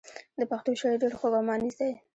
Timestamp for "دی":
1.79-1.91